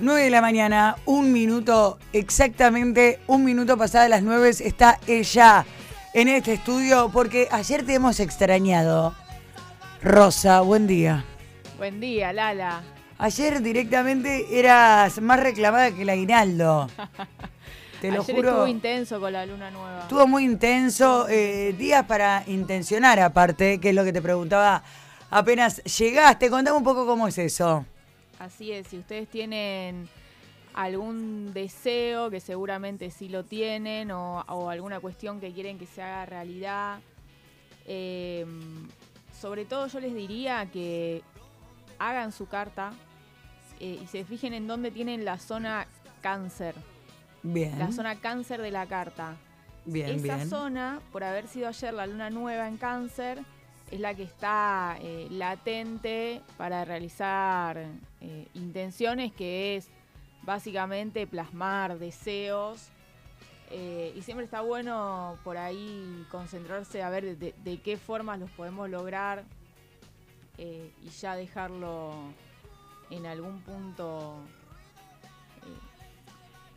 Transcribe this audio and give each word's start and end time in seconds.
9 0.00 0.22
de 0.24 0.30
la 0.30 0.40
mañana, 0.40 0.96
un 1.04 1.30
minuto, 1.30 1.98
exactamente 2.14 3.20
un 3.26 3.44
minuto 3.44 3.76
pasada 3.76 4.08
las 4.08 4.22
9 4.22 4.48
está 4.48 4.98
ella 5.06 5.66
en 6.14 6.28
este 6.28 6.54
estudio 6.54 7.10
porque 7.12 7.48
ayer 7.50 7.84
te 7.84 7.94
hemos 7.94 8.18
extrañado. 8.18 9.14
Rosa, 10.02 10.62
buen 10.62 10.86
día. 10.86 11.24
Buen 11.76 12.00
día, 12.00 12.32
Lala. 12.32 12.82
Ayer 13.18 13.60
directamente 13.60 14.58
eras 14.58 15.20
más 15.20 15.38
reclamada 15.38 15.90
que 15.90 16.02
el 16.02 16.08
aguinaldo. 16.08 16.88
Te 18.00 18.10
lo 18.10 18.22
Ayer 18.22 18.36
juro. 18.36 18.48
estuvo 18.48 18.66
intenso 18.66 19.20
con 19.20 19.32
la 19.32 19.44
luna 19.46 19.70
nueva. 19.70 20.00
Estuvo 20.00 20.26
muy 20.26 20.44
intenso, 20.44 21.28
eh, 21.28 21.74
días 21.78 22.06
para 22.06 22.44
intencionar 22.46 23.20
aparte, 23.20 23.78
que 23.78 23.90
es 23.90 23.94
lo 23.94 24.04
que 24.04 24.12
te 24.12 24.22
preguntaba 24.22 24.82
apenas 25.30 25.82
llegaste. 25.84 26.48
Contame 26.50 26.76
un 26.76 26.84
poco 26.84 27.06
cómo 27.06 27.28
es 27.28 27.36
eso. 27.38 27.84
Así 28.38 28.72
es, 28.72 28.86
si 28.88 28.98
ustedes 28.98 29.28
tienen 29.28 30.08
algún 30.72 31.52
deseo, 31.52 32.30
que 32.30 32.40
seguramente 32.40 33.10
sí 33.10 33.28
lo 33.28 33.44
tienen, 33.44 34.10
o, 34.12 34.40
o 34.48 34.70
alguna 34.70 34.98
cuestión 35.00 35.40
que 35.40 35.52
quieren 35.52 35.78
que 35.78 35.86
se 35.86 36.00
haga 36.00 36.24
realidad, 36.24 37.00
eh, 37.86 38.46
sobre 39.38 39.64
todo 39.66 39.88
yo 39.88 40.00
les 40.00 40.14
diría 40.14 40.66
que 40.72 41.22
hagan 41.98 42.32
su 42.32 42.46
carta 42.46 42.92
eh, 43.78 43.98
y 44.02 44.06
se 44.06 44.24
fijen 44.24 44.54
en 44.54 44.66
dónde 44.66 44.90
tienen 44.90 45.24
la 45.24 45.38
zona 45.38 45.86
cáncer, 46.22 46.74
Bien. 47.42 47.78
la 47.78 47.90
zona 47.92 48.16
cáncer 48.16 48.60
de 48.60 48.70
la 48.70 48.86
carta. 48.86 49.36
bien, 49.84 50.10
Esa 50.10 50.36
bien. 50.36 50.48
zona, 50.50 51.00
por 51.12 51.24
haber 51.24 51.46
sido 51.48 51.68
ayer 51.68 51.94
la 51.94 52.06
luna 52.06 52.30
nueva 52.30 52.68
en 52.68 52.76
cáncer, 52.76 53.40
es 53.90 53.98
la 53.98 54.14
que 54.14 54.22
está 54.24 54.96
eh, 55.00 55.26
latente 55.30 56.42
para 56.56 56.84
realizar 56.84 57.78
eh, 58.20 58.46
intenciones, 58.54 59.32
que 59.32 59.76
es 59.76 59.88
básicamente 60.42 61.26
plasmar 61.26 61.98
deseos. 61.98 62.88
eh, 63.72 64.12
y 64.16 64.22
siempre 64.22 64.44
está 64.44 64.60
bueno 64.62 65.38
por 65.44 65.56
ahí 65.56 66.26
concentrarse 66.30 67.02
a 67.02 67.08
ver 67.10 67.38
de, 67.38 67.54
de 67.64 67.80
qué 67.80 67.96
formas 67.96 68.38
los 68.40 68.50
podemos 68.50 68.88
lograr 68.90 69.44
y 70.58 71.08
ya 71.20 71.36
dejarlo 71.36 72.12
en 73.10 73.24
algún 73.26 73.62
punto 73.62 74.34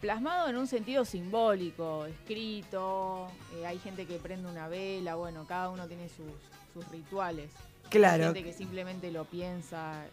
plasmado 0.03 0.49
en 0.49 0.57
un 0.57 0.67
sentido 0.67 1.05
simbólico, 1.05 2.05
escrito, 2.05 3.29
eh, 3.55 3.65
hay 3.65 3.79
gente 3.79 4.05
que 4.05 4.17
prende 4.17 4.49
una 4.49 4.67
vela, 4.67 5.15
bueno, 5.15 5.45
cada 5.47 5.69
uno 5.69 5.87
tiene 5.87 6.09
sus, 6.09 6.25
sus 6.73 6.85
rituales. 6.91 7.49
Claro. 7.87 8.27
Hay 8.27 8.33
gente 8.33 8.43
que 8.43 8.51
simplemente 8.51 9.11
lo 9.11 9.23
piensa 9.23 10.05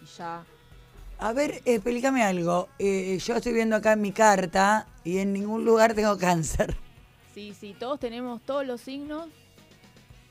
y, 0.00 0.04
y 0.04 0.06
ya. 0.16 0.44
A 1.18 1.32
ver, 1.32 1.60
explícame 1.64 2.22
algo. 2.22 2.68
Eh, 2.78 3.18
yo 3.18 3.34
estoy 3.34 3.52
viendo 3.52 3.74
acá 3.74 3.94
en 3.94 4.02
mi 4.02 4.12
carta 4.12 4.86
y 5.02 5.18
en 5.18 5.32
ningún 5.32 5.64
lugar 5.64 5.94
tengo 5.94 6.16
cáncer. 6.20 6.76
Sí, 7.34 7.52
sí, 7.52 7.74
todos 7.76 7.98
tenemos 7.98 8.40
todos 8.42 8.64
los 8.64 8.80
signos 8.80 9.28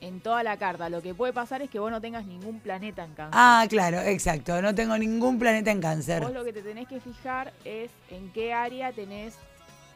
en 0.01 0.19
toda 0.21 0.43
la 0.43 0.57
carta. 0.57 0.89
Lo 0.89 1.01
que 1.01 1.13
puede 1.13 1.33
pasar 1.33 1.61
es 1.61 1.69
que 1.69 1.79
vos 1.79 1.91
no 1.91 2.01
tengas 2.01 2.25
ningún 2.25 2.59
planeta 2.59 3.03
en 3.03 3.13
cáncer. 3.13 3.33
Ah, 3.33 3.65
claro, 3.69 4.01
exacto. 4.01 4.61
No 4.61 4.73
tengo 4.75 4.97
ningún 4.97 5.39
planeta 5.39 5.71
en 5.71 5.79
Vos 5.79 5.89
cáncer. 5.89 6.29
lo 6.31 6.43
que 6.43 6.53
te 6.53 6.61
tenés 6.61 6.87
que 6.87 6.99
fijar 6.99 7.53
es 7.63 7.91
en 8.09 8.31
qué 8.31 8.53
área 8.53 8.91
tenés 8.91 9.35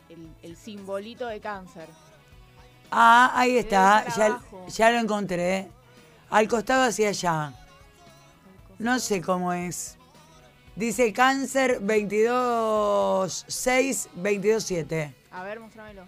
el, 0.10 0.28
el 0.44 0.56
simbolito 0.58 1.28
de 1.28 1.40
cáncer. 1.40 1.88
Ah, 2.92 3.32
ahí 3.36 3.58
está. 3.58 4.06
Ya, 4.18 4.40
ya 4.68 4.92
lo 4.92 5.00
encontré. 5.00 5.68
Al 6.30 6.48
costado 6.48 6.84
hacia 6.84 7.10
allá. 7.10 7.54
No 8.80 9.00
sé 9.00 9.22
cómo 9.22 9.52
es. 9.54 9.96
Dice 10.76 11.12
cáncer 11.12 11.82
22.6, 11.82 14.08
22.7. 14.16 15.14
A 15.32 15.44
ver, 15.44 15.60
mostrámelo. 15.60 16.04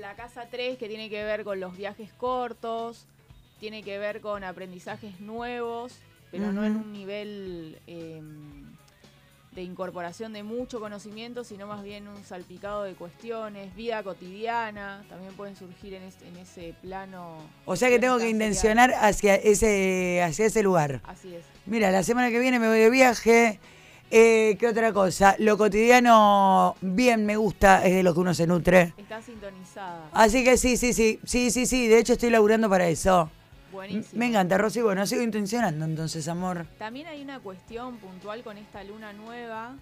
La 0.00 0.14
casa 0.14 0.46
3, 0.50 0.76
que 0.78 0.88
tiene 0.88 1.08
que 1.08 1.22
ver 1.24 1.44
con 1.44 1.58
los 1.60 1.76
viajes 1.76 2.12
cortos, 2.12 3.06
tiene 3.60 3.82
que 3.82 3.98
ver 3.98 4.20
con 4.20 4.44
aprendizajes 4.44 5.20
nuevos, 5.20 5.94
pero 6.30 6.52
no 6.52 6.64
en 6.64 6.76
un 6.76 6.92
nivel 6.92 7.78
eh, 7.86 8.20
de 9.52 9.62
incorporación 9.62 10.34
de 10.34 10.42
mucho 10.42 10.80
conocimiento, 10.80 11.42
sino 11.44 11.66
más 11.66 11.82
bien 11.82 12.08
un 12.08 12.22
salpicado 12.24 12.82
de 12.82 12.92
cuestiones, 12.94 13.74
vida 13.74 14.02
cotidiana, 14.02 15.02
también 15.08 15.32
pueden 15.34 15.56
surgir 15.56 15.94
en, 15.94 16.02
es- 16.02 16.20
en 16.22 16.36
ese 16.36 16.74
plano. 16.82 17.38
O 17.64 17.74
sea 17.76 17.88
que 17.88 17.98
tengo 17.98 18.18
que 18.18 18.28
intencionar 18.28 18.92
hacia 19.00 19.36
ese, 19.36 20.20
hacia 20.22 20.44
ese 20.46 20.62
lugar. 20.62 21.00
Así 21.04 21.34
es. 21.34 21.42
Mira, 21.64 21.90
la 21.90 22.02
semana 22.02 22.28
que 22.30 22.38
viene 22.38 22.58
me 22.58 22.68
voy 22.68 22.80
de 22.80 22.90
viaje. 22.90 23.58
Eh, 24.10 24.56
¿Qué 24.58 24.68
otra 24.68 24.92
cosa? 24.92 25.34
Lo 25.38 25.58
cotidiano, 25.58 26.76
bien, 26.80 27.26
me 27.26 27.36
gusta, 27.36 27.84
es 27.84 27.94
de 27.94 28.02
lo 28.02 28.14
que 28.14 28.20
uno 28.20 28.34
se 28.34 28.46
nutre. 28.46 28.94
Está 28.96 29.20
sintonizada. 29.20 30.08
Así 30.12 30.44
que 30.44 30.56
sí, 30.56 30.76
sí, 30.76 30.92
sí, 30.92 31.18
sí, 31.24 31.50
sí, 31.50 31.66
sí. 31.66 31.88
De 31.88 31.98
hecho, 31.98 32.12
estoy 32.12 32.30
laburando 32.30 32.70
para 32.70 32.88
eso. 32.88 33.30
Buenísimo. 33.72 34.18
Me 34.18 34.26
encanta, 34.28 34.58
Rosy. 34.58 34.80
Bueno, 34.80 35.06
sigo 35.06 35.22
intencionando 35.22 35.84
entonces, 35.84 36.28
amor. 36.28 36.66
También 36.78 37.08
hay 37.08 37.20
una 37.20 37.40
cuestión 37.40 37.96
puntual 37.96 38.42
con 38.42 38.58
esta 38.58 38.84
luna 38.84 39.12
nueva 39.12 39.74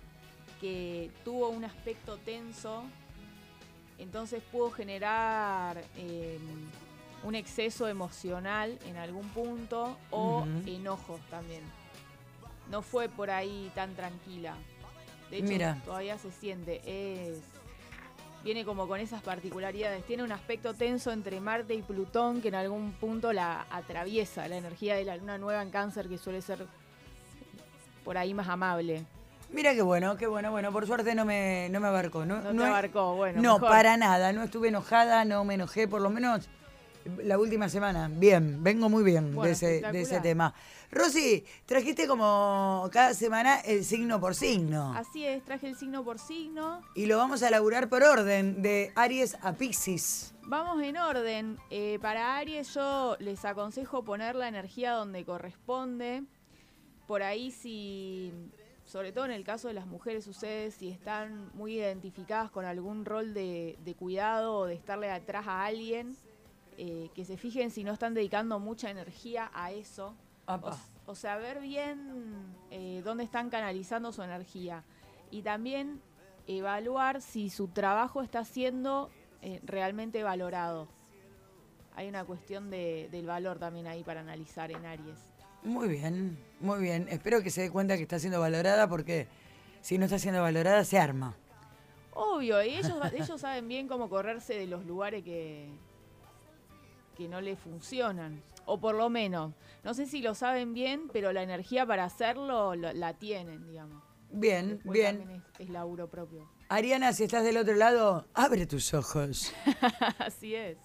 que 0.60 1.10
tuvo 1.24 1.50
un 1.50 1.64
aspecto 1.64 2.16
tenso, 2.16 2.84
entonces 3.98 4.42
pudo 4.50 4.70
generar 4.70 5.84
eh, 5.98 6.38
un 7.22 7.34
exceso 7.34 7.86
emocional 7.88 8.78
en 8.86 8.96
algún 8.96 9.28
punto 9.28 9.98
o 10.10 10.46
enojos 10.66 11.20
también. 11.30 11.62
No 12.70 12.82
fue 12.82 13.08
por 13.08 13.30
ahí 13.30 13.70
tan 13.74 13.94
tranquila. 13.94 14.54
De 15.30 15.38
hecho, 15.38 15.48
Mira. 15.48 15.80
todavía 15.84 16.18
se 16.18 16.30
siente. 16.30 16.80
Es, 16.84 17.38
viene 18.42 18.64
como 18.64 18.86
con 18.88 19.00
esas 19.00 19.22
particularidades. 19.22 20.04
Tiene 20.04 20.22
un 20.22 20.32
aspecto 20.32 20.74
tenso 20.74 21.12
entre 21.12 21.40
Marte 21.40 21.74
y 21.74 21.82
Plutón 21.82 22.40
que 22.40 22.48
en 22.48 22.54
algún 22.56 22.92
punto 22.92 23.32
la 23.32 23.66
atraviesa. 23.70 24.48
La 24.48 24.56
energía 24.56 24.94
de 24.96 25.04
la 25.04 25.16
luna 25.16 25.38
nueva 25.38 25.62
en 25.62 25.70
cáncer 25.70 26.08
que 26.08 26.18
suele 26.18 26.40
ser 26.42 26.66
por 28.04 28.18
ahí 28.18 28.34
más 28.34 28.48
amable. 28.48 29.04
Mira 29.50 29.72
qué 29.74 29.82
bueno, 29.82 30.16
qué 30.16 30.26
bueno. 30.26 30.50
Bueno, 30.50 30.72
por 30.72 30.86
suerte 30.86 31.14
no 31.14 31.24
me, 31.24 31.68
no 31.70 31.78
me 31.80 31.88
abarcó. 31.88 32.24
No, 32.24 32.40
No, 32.40 32.52
no 32.52 32.62
te 32.62 32.68
abarcó, 32.68 33.14
bueno. 33.14 33.40
no, 33.40 33.54
mejor. 33.54 33.68
para 33.70 33.96
nada. 33.96 34.32
No 34.32 34.42
estuve 34.42 34.68
enojada, 34.68 35.24
no 35.24 35.44
me 35.44 35.54
enojé, 35.54 35.86
por 35.86 36.00
lo 36.00 36.10
menos 36.10 36.48
la 37.22 37.38
última 37.38 37.68
semana. 37.68 38.08
Bien, 38.08 38.62
vengo 38.62 38.88
muy 38.88 39.02
bien 39.04 39.34
de, 39.36 39.50
ese, 39.50 39.80
de 39.80 40.00
ese 40.00 40.20
tema. 40.20 40.54
Rosy, 40.90 41.44
trajiste 41.66 42.06
como 42.06 42.88
cada 42.92 43.14
semana 43.14 43.60
el 43.60 43.84
signo 43.84 44.20
por 44.20 44.34
signo. 44.34 44.94
Así 44.94 45.26
es, 45.26 45.44
traje 45.44 45.68
el 45.68 45.76
signo 45.76 46.04
por 46.04 46.18
signo. 46.18 46.82
Y 46.94 47.06
lo 47.06 47.16
vamos 47.18 47.42
a 47.42 47.50
laburar 47.50 47.88
por 47.88 48.02
orden, 48.02 48.62
de 48.62 48.92
Aries 48.94 49.36
a 49.42 49.54
Piscis. 49.54 50.34
Vamos 50.46 50.82
en 50.82 50.96
orden. 50.96 51.58
Eh, 51.70 51.98
para 52.00 52.36
Aries 52.36 52.74
yo 52.74 53.16
les 53.18 53.44
aconsejo 53.44 54.04
poner 54.04 54.34
la 54.34 54.48
energía 54.48 54.92
donde 54.92 55.24
corresponde. 55.24 56.22
Por 57.06 57.22
ahí 57.22 57.50
si, 57.50 58.32
sobre 58.84 59.12
todo 59.12 59.24
en 59.24 59.32
el 59.32 59.42
caso 59.42 59.68
de 59.68 59.74
las 59.74 59.86
mujeres, 59.86 60.26
ustedes 60.26 60.74
si 60.74 60.90
están 60.90 61.50
muy 61.54 61.74
identificadas 61.74 62.50
con 62.50 62.64
algún 62.64 63.04
rol 63.04 63.34
de, 63.34 63.78
de 63.84 63.94
cuidado 63.94 64.58
o 64.58 64.66
de 64.66 64.74
estarle 64.74 65.10
atrás 65.10 65.46
a 65.48 65.64
alguien, 65.64 66.16
eh, 66.78 67.10
que 67.14 67.24
se 67.24 67.36
fijen 67.36 67.70
si 67.70 67.84
no 67.84 67.92
están 67.92 68.14
dedicando 68.14 68.58
mucha 68.58 68.90
energía 68.90 69.50
a 69.54 69.72
eso. 69.72 70.14
O, 71.06 71.14
sea, 71.14 71.36
ver 71.36 71.60
bien 71.60 72.54
eh, 72.70 73.02
dónde 73.04 73.24
están 73.24 73.50
canalizando 73.50 74.12
su 74.12 74.22
energía. 74.22 74.84
Y 75.30 75.42
también 75.42 76.00
evaluar 76.46 77.20
si 77.22 77.50
su 77.50 77.68
trabajo 77.68 78.22
está 78.22 78.44
siendo 78.44 79.10
eh, 79.42 79.60
realmente 79.64 80.22
valorado. 80.22 80.88
Hay 81.96 82.08
una 82.08 82.24
cuestión 82.24 82.70
de- 82.70 83.08
del 83.10 83.26
valor 83.26 83.58
también 83.58 83.86
ahí 83.86 84.02
para 84.02 84.20
analizar 84.20 84.70
en 84.70 84.84
Aries. 84.84 85.18
Muy 85.62 85.88
bien, 85.88 86.36
muy 86.60 86.80
bien. 86.80 87.06
Espero 87.08 87.42
que 87.42 87.50
se 87.50 87.62
dé 87.62 87.70
cuenta 87.70 87.96
que 87.96 88.02
está 88.02 88.18
siendo 88.18 88.40
valorada 88.40 88.88
porque 88.88 89.26
si 89.80 89.96
no 89.96 90.04
está 90.04 90.18
siendo 90.18 90.42
valorada 90.42 90.84
se 90.84 90.98
arma. 90.98 91.36
Obvio, 92.12 92.62
y 92.62 92.74
ellos, 92.74 92.92
ellos 93.14 93.40
saben 93.40 93.66
bien 93.68 93.88
cómo 93.88 94.08
correrse 94.08 94.54
de 94.54 94.66
los 94.66 94.84
lugares 94.84 95.22
que, 95.24 95.68
que 97.14 97.28
no 97.28 97.40
les 97.40 97.58
funcionan. 97.58 98.42
O 98.66 98.78
por 98.80 98.94
lo 98.94 99.10
menos, 99.10 99.52
no 99.82 99.92
sé 99.94 100.06
si 100.06 100.22
lo 100.22 100.34
saben 100.34 100.72
bien, 100.74 101.08
pero 101.12 101.32
la 101.32 101.42
energía 101.42 101.84
para 101.86 102.04
hacerlo 102.04 102.74
lo- 102.74 102.92
la 102.92 103.12
tienen, 103.14 103.66
digamos. 103.66 104.02
Bien, 104.30 104.70
Después 104.70 104.92
bien. 104.98 105.18
también 105.18 105.42
es, 105.54 105.60
es 105.60 105.70
laburo 105.70 106.08
propio. 106.08 106.48
Ariana, 106.68 107.12
si 107.12 107.24
estás 107.24 107.44
del 107.44 107.56
otro 107.58 107.74
lado, 107.74 108.26
abre 108.34 108.66
tus 108.66 108.94
ojos. 108.94 109.52
Así 110.18 110.54
es. 110.54 110.78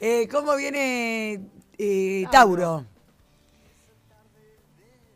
Eh, 0.00 0.26
¿Cómo 0.28 0.56
viene 0.56 1.40
eh, 1.78 2.24
Tauro. 2.32 2.62
Tauro? 2.62 2.86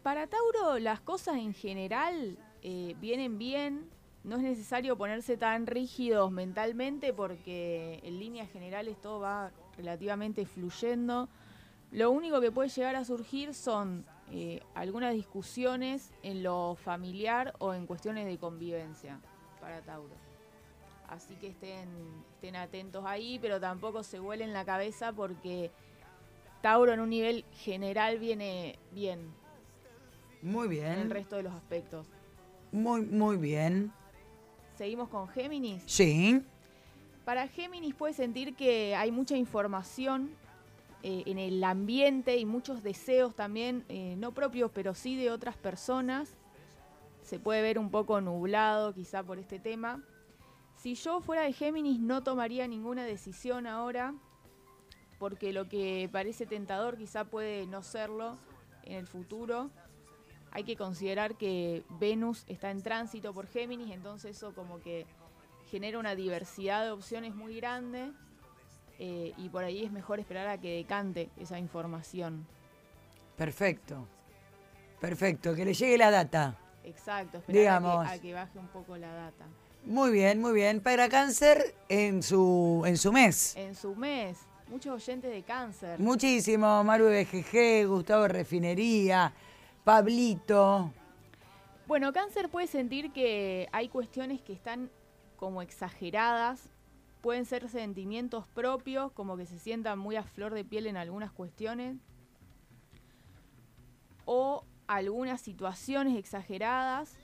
Para 0.03 0.27
Tauro, 0.29 0.79
las 0.79 1.01
cosas 1.01 1.37
en 1.37 1.53
general 1.55 2.39
eh, 2.63 2.95
vienen 3.01 3.39
bien. 3.39 3.89
no 4.23 4.37
es 4.37 4.43
necesario 4.43 4.97
ponerse 4.97 5.37
tan 5.37 5.67
rígidos 5.67 6.31
mentalmente 6.31 7.13
porque 7.13 8.01
en 8.05 8.19
líneas 8.21 8.51
generales 8.51 9.01
todo 9.01 9.21
va 9.21 9.51
relativamente 9.77 10.47
fluyendo. 10.47 11.29
Lo 11.93 12.11
único 12.11 12.41
que 12.41 12.51
puede 12.51 12.69
llegar 12.69 12.97
a 12.97 13.05
surgir 13.05 13.55
son 13.55 14.05
eh, 14.33 14.61
algunas 14.75 15.15
discusiones 15.15 16.13
en 16.23 16.43
lo 16.43 16.75
familiar 16.75 17.55
o 17.59 17.75
en 17.75 17.87
cuestiones 17.87 18.27
de 18.27 18.39
convivencia 18.39 19.21
para 19.61 19.81
Tauro. 19.83 20.15
Así 21.09 21.37
que 21.37 21.49
estén, 21.49 21.89
estén 22.35 22.57
atentos 22.57 23.05
ahí, 23.07 23.39
pero 23.41 23.61
tampoco 23.61 24.03
se 24.03 24.19
vuelen 24.19 24.53
la 24.53 24.65
cabeza 24.65 25.13
porque 25.13 25.71
Tauro 26.61 26.93
en 26.93 27.01
un 27.01 27.11
nivel 27.11 27.45
general 27.53 28.19
viene 28.19 28.79
bien. 28.91 29.33
Muy 30.43 30.67
bien. 30.69 30.87
En 30.93 30.99
el 31.01 31.11
resto 31.11 31.37
de 31.37 31.45
los 31.45 31.53
aspectos. 31.53 32.07
Muy, 32.73 33.03
muy 33.03 33.37
bien. 33.37 33.93
¿Seguimos 34.75 35.09
con 35.09 35.29
Géminis? 35.29 35.83
Sí. 35.87 36.43
Para 37.27 37.49
Géminis 37.49 37.93
puede 37.93 38.15
sentir 38.15 38.55
que 38.55 38.95
hay 38.95 39.11
mucha 39.11 39.37
información 39.37 40.31
eh, 41.03 41.25
en 41.27 41.41
el 41.41 41.65
ambiente 41.65 42.37
y 42.37 42.45
muchos 42.45 42.85
deseos 42.85 43.35
también, 43.35 43.85
eh, 43.89 44.15
no 44.17 44.31
propios, 44.31 44.71
pero 44.73 44.95
sí 44.95 45.17
de 45.17 45.33
otras 45.33 45.57
personas. 45.57 46.37
Se 47.23 47.41
puede 47.41 47.63
ver 47.63 47.81
un 47.81 47.91
poco 47.91 48.21
nublado 48.21 48.95
quizá 48.95 49.25
por 49.25 49.41
este 49.41 49.59
tema. 49.59 50.05
Si 50.77 50.95
yo 50.95 51.21
fuera 51.21 51.43
de 51.43 51.53
Géminis 51.53 51.99
no 51.99 52.23
tomaría 52.23 52.69
ninguna 52.69 53.03
decisión 53.03 53.67
ahora, 53.67 54.15
porque 55.19 55.53
lo 55.53 55.69
que 55.69 56.09
parece 56.13 56.47
tentador 56.47 56.97
quizá 56.97 57.25
puede 57.25 57.67
no 57.67 57.83
serlo 57.83 58.37
en 58.85 58.99
el 58.99 59.09
futuro. 59.09 59.71
Hay 60.53 60.63
que 60.63 60.77
considerar 60.77 61.35
que 61.35 61.83
Venus 61.99 62.45
está 62.47 62.71
en 62.71 62.85
tránsito 62.85 63.35
por 63.35 63.49
Géminis, 63.49 63.91
entonces 63.91 64.37
eso 64.37 64.55
como 64.55 64.79
que 64.79 65.07
genera 65.71 65.99
una 65.99 66.15
diversidad 66.15 66.85
de 66.85 66.91
opciones 66.91 67.35
muy 67.35 67.57
grande 67.57 68.13
eh, 68.99 69.33
y 69.37 69.49
por 69.49 69.65
ahí 69.65 69.85
es 69.85 69.93
mejor 69.93 70.21
esperar 70.21 70.49
a 70.49 70.59
que 70.59 70.77
decante 70.77 71.31
esa 71.37 71.59
información. 71.59 72.47
Perfecto, 73.37 74.07
perfecto, 75.01 75.55
que 75.55 75.65
le 75.65 75.75
llegue 75.75 75.99
la 75.99 76.11
data. 76.11 76.59
Exacto, 76.85 77.39
esperar 77.39 77.83
A, 77.85 78.19
que, 78.19 78.33
baje 78.33 78.59
un 78.59 78.69
poco 78.69 78.97
la 78.97 79.13
data. 79.13 79.45
Muy 79.85 80.11
bien, 80.11 80.41
muy 80.41 80.53
bien. 80.53 80.81
Para 80.81 81.09
cáncer 81.09 81.75
en 81.89 82.23
su, 82.23 82.83
en 82.87 82.97
su 82.97 83.13
mes. 83.13 83.55
En 83.57 83.75
su 83.75 83.95
mes. 83.95 84.39
Muchos 84.69 84.95
oyentes 84.95 85.31
de 85.31 85.43
cáncer. 85.43 85.99
Muchísimo. 86.01 86.83
Maru 86.83 87.07
BGG, 87.07 87.87
Gustavo 87.87 88.27
Refinería, 88.27 89.33
Pablito. 89.85 90.93
Bueno, 91.87 92.13
cáncer 92.13 92.49
puede 92.49 92.67
sentir 92.67 93.13
que 93.13 93.69
hay 93.71 93.89
cuestiones 93.89 94.41
que 94.41 94.53
están 94.53 94.91
como 95.37 95.63
exageradas. 95.63 96.71
Pueden 97.21 97.45
ser 97.45 97.69
sentimientos 97.69 98.47
propios, 98.49 99.13
como 99.13 99.37
que 99.37 99.47
se 99.47 99.59
sientan 99.59 99.99
muy 99.99 100.17
a 100.17 100.23
flor 100.23 100.55
de 100.55 100.65
piel 100.65 100.87
en 100.87 100.97
algunas 100.97 101.33
cuestiones. 101.33 101.97
O 104.25 104.65
algunas 104.87 105.41
situaciones 105.41 106.17
exageradas 106.17 107.17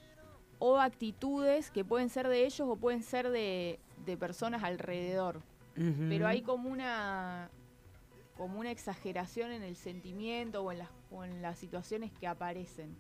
o 0.59 0.79
actitudes 0.79 1.71
que 1.71 1.85
pueden 1.85 2.09
ser 2.09 2.29
de 2.29 2.47
ellos 2.47 2.69
o 2.69 2.77
pueden 2.77 3.03
ser 3.03 3.31
de, 3.31 3.81
personas 4.19 4.63
alrededor. 4.63 5.43
Pero 5.75 6.29
hay 6.29 6.43
como 6.43 6.69
una 6.69 7.51
como 8.37 8.59
una 8.59 8.71
exageración 8.71 9.53
en 9.53 9.63
el 9.63 9.77
sentimiento 9.77 10.63
o 10.63 10.73
en 10.73 10.79
las, 10.79 10.89
en 11.25 11.43
las 11.43 11.59
situaciones 11.59 12.11
que 12.13 12.27
aparecen. 12.27 12.97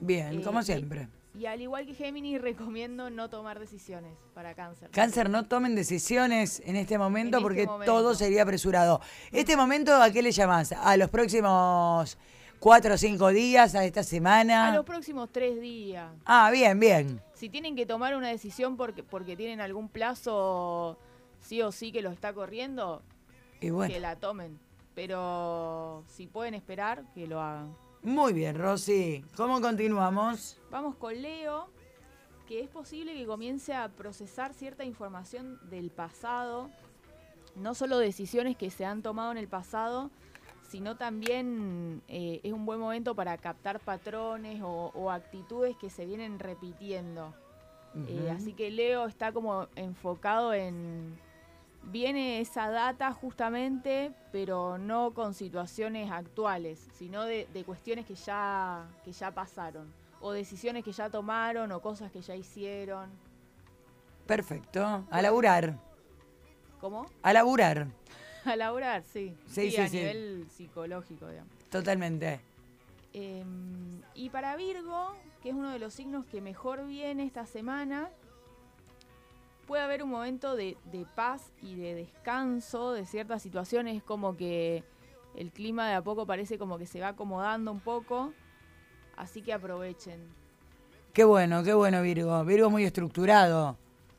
Bien, 0.00 0.42
como 0.42 0.60
eh, 0.60 0.62
siempre. 0.62 1.02
Y, 1.02 1.08
al 1.44 1.60
igual 1.60 1.84
que 1.86 1.94
Géminis, 1.94 2.40
recomiendo 2.40 3.10
no 3.10 3.28
tomar 3.28 3.58
decisiones 3.58 4.16
para 4.32 4.54
cáncer. 4.54 4.90
Cáncer, 4.90 5.28
no 5.28 5.46
tomen 5.46 5.74
decisiones 5.74 6.62
en 6.64 6.76
este 6.76 6.96
momento 6.96 7.36
este 7.36 7.42
porque 7.42 7.66
todo 7.84 8.14
sería 8.14 8.42
apresurado. 8.42 9.02
¿Este 9.32 9.56
momento 9.56 9.94
a 9.94 10.10
qué 10.10 10.22
le 10.22 10.32
llamas? 10.32 10.72
¿A 10.72 10.96
los 10.96 11.10
próximos 11.10 12.16
cuatro 12.58 12.94
o 12.94 12.96
cinco 12.96 13.28
días 13.28 13.74
a 13.74 13.84
esta 13.84 14.02
semana? 14.02 14.68
A 14.68 14.76
los 14.76 14.86
próximos 14.86 15.28
tres 15.30 15.60
días. 15.60 16.10
Ah, 16.24 16.50
bien, 16.50 16.80
bien. 16.80 17.20
Si 17.34 17.50
tienen 17.50 17.76
que 17.76 17.84
tomar 17.84 18.16
una 18.16 18.28
decisión 18.28 18.78
porque, 18.78 19.02
porque 19.02 19.36
tienen 19.36 19.60
algún 19.60 19.90
plazo 19.90 20.98
sí 21.40 21.60
o 21.60 21.70
sí 21.70 21.92
que 21.92 22.00
lo 22.00 22.10
está 22.10 22.32
corriendo, 22.32 23.02
que 23.60 24.00
la 24.00 24.16
tomen. 24.16 24.58
Pero 24.94 26.04
si 26.08 26.26
pueden 26.26 26.54
esperar, 26.54 27.04
que 27.12 27.26
lo 27.26 27.40
hagan. 27.40 27.76
Muy 28.06 28.32
bien, 28.32 28.56
Rosy. 28.56 29.24
¿Cómo 29.36 29.60
continuamos? 29.60 30.56
Vamos 30.70 30.94
con 30.94 31.20
Leo, 31.20 31.66
que 32.46 32.60
es 32.60 32.68
posible 32.68 33.12
que 33.14 33.26
comience 33.26 33.74
a 33.74 33.88
procesar 33.88 34.54
cierta 34.54 34.84
información 34.84 35.58
del 35.70 35.90
pasado, 35.90 36.70
no 37.56 37.74
solo 37.74 37.98
decisiones 37.98 38.56
que 38.56 38.70
se 38.70 38.84
han 38.84 39.02
tomado 39.02 39.32
en 39.32 39.38
el 39.38 39.48
pasado, 39.48 40.12
sino 40.70 40.94
también 40.96 42.00
eh, 42.06 42.40
es 42.44 42.52
un 42.52 42.64
buen 42.64 42.78
momento 42.78 43.16
para 43.16 43.36
captar 43.38 43.80
patrones 43.80 44.60
o, 44.62 45.10
actitudes 45.10 45.76
que 45.76 45.90
se 45.90 46.06
vienen 46.06 46.38
repitiendo. 46.38 47.34
Eh, 48.06 48.30
así 48.30 48.52
que 48.52 48.70
Leo 48.70 49.06
está 49.06 49.32
como 49.32 49.66
enfocado 49.74 50.54
en... 50.54 51.18
Viene 51.86 52.40
esa 52.40 52.68
data 52.68 53.12
justamente, 53.12 54.12
pero 54.32 54.76
no 54.76 55.14
con 55.14 55.34
situaciones 55.34 56.10
actuales, 56.10 56.84
sino 56.94 57.24
de, 57.24 57.46
cuestiones 57.64 58.04
que 58.04 58.16
ya, 58.16 58.88
que 59.04 59.12
ya 59.12 59.30
pasaron, 59.30 59.92
o 60.20 60.32
decisiones 60.32 60.82
que 60.82 60.90
ya 60.90 61.08
tomaron, 61.08 61.70
o 61.70 61.80
cosas 61.80 62.10
que 62.10 62.20
ya 62.20 62.34
hicieron. 62.34 63.08
Perfecto, 64.26 65.04
a 65.08 65.22
laburar. 65.22 65.78
¿Cómo? 66.80 67.06
A 67.22 67.32
laburar. 67.32 67.86
A 68.44 68.54
laburar, 68.54 69.02
sí. 69.02 69.36
Sí, 69.48 69.72
sí, 69.72 69.76
a 69.76 69.88
nivel 69.88 70.46
psicológico, 70.48 71.26
digamos. 71.26 71.52
Totalmente. 71.68 72.40
Em, 73.12 74.00
y 74.14 74.30
para 74.30 74.54
Virgo, 74.54 75.16
que 75.42 75.48
es 75.48 75.54
uno 75.56 75.72
de 75.72 75.80
los 75.80 75.94
signos 75.94 76.26
que 76.26 76.40
mejor 76.40 76.86
viene 76.86 77.24
esta 77.24 77.44
semana, 77.44 78.08
puede 79.66 79.82
haber 79.82 80.02
un 80.02 80.10
momento 80.10 80.56
de, 80.56 80.76
paz 81.14 81.50
y 81.60 81.76
de 81.76 81.94
descanso 81.94 82.92
de 82.92 83.04
ciertas 83.04 83.42
situaciones, 83.42 84.02
como 84.02 84.36
que 84.36 84.84
el 85.34 85.50
clima 85.50 85.88
de 85.88 85.94
a 85.94 86.02
poco 86.02 86.26
parece 86.26 86.58
como 86.58 86.78
que 86.78 86.86
se 86.86 87.00
va 87.00 87.08
acomodando 87.08 87.72
un 87.72 87.80
poco, 87.80 88.32
así 89.16 89.42
que 89.42 89.52
aprovechen. 89.52 90.20
Qué 91.12 91.24
bueno, 91.24 91.62
qué 91.62 91.74
bueno 91.74 92.02
Virgo. 92.02 92.44
Virgo 92.44 92.70
muy 92.70 92.84
estructurado. 92.84 93.76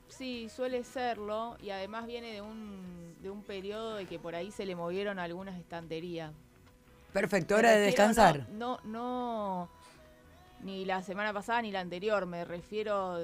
Sí, 0.10 0.50
suele 0.50 0.84
serlo 0.84 1.58
y 1.62 1.70
además 1.70 2.08
viene 2.08 2.32
de 2.32 2.42
un, 2.42 3.16
de 3.22 3.30
un 3.30 3.44
periodo 3.44 3.96
de 3.96 4.06
que 4.06 4.20
por 4.20 4.36
ahí 4.36 4.52
se 4.52 4.66
le 4.66 4.76
movieron 4.76 5.20
algunas 5.20 5.58
estanterías. 5.60 6.34
Perfecto, 7.14 7.56
hora 7.56 7.72
de 7.72 7.82
descansar. 7.82 8.48
No, 8.50 8.80
no, 8.84 9.70
ni 10.64 10.86
la 10.86 11.04
semana 11.04 11.34
pasada 11.34 11.62
ni 11.62 11.72
la 11.72 11.82
anterior, 11.82 12.26
me 12.26 12.46
refiero 12.46 13.20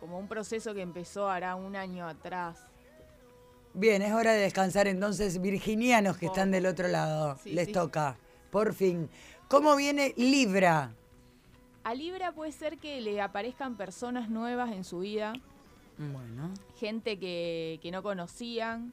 como 0.00 0.18
un 0.18 0.26
proceso 0.26 0.74
que 0.74 0.80
empezó 0.80 1.28
hará 1.28 1.54
un 1.54 1.76
año 1.76 2.08
atrás. 2.08 2.58
Bien, 3.74 4.02
es 4.02 4.12
hora 4.12 4.32
de 4.32 4.40
descansar 4.40 4.88
entonces, 4.88 5.40
virginianos 5.40 6.16
que 6.16 6.26
están 6.26 6.50
del 6.50 6.66
otro 6.66 6.88
lado, 6.88 7.38
les 7.44 7.70
toca, 7.70 8.16
por 8.50 8.74
fin. 8.74 9.08
¿Cómo 9.48 9.76
viene 9.76 10.12
Libra? 10.16 10.92
A 11.84 11.94
Libra 11.94 12.32
puede 12.32 12.52
ser 12.52 12.78
que 12.78 13.00
le 13.00 13.20
aparezcan 13.20 13.76
personas 13.76 14.28
nuevas 14.28 14.72
en 14.72 14.84
su 14.84 15.00
vida. 15.00 15.34
Bueno. 15.98 16.52
Gente 16.78 17.18
que, 17.18 17.78
no 17.92 18.02
conocían. 18.02 18.92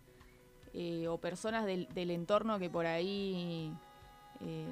Eh, 0.73 1.07
o 1.07 1.17
personas 1.17 1.65
del, 1.65 2.11
entorno 2.11 2.59
que 2.59 2.69
por 2.69 2.85
ahí 2.85 3.73
eh, 4.41 4.67